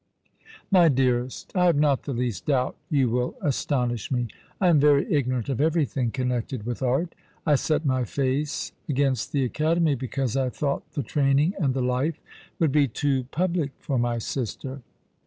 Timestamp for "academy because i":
9.45-10.49